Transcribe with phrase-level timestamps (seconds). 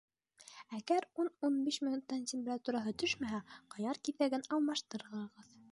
[0.77, 3.45] Әгәр ун-ун биш минуттан температураһы төшмәһә,
[3.77, 5.59] ҡыяр киҫәген алмаштырығыҙ.